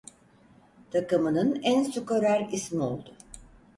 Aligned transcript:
Takımının 0.91 1.59
en 1.63 1.83
skorer 1.83 2.49
ismi 2.51 2.83
oldu. 2.83 3.13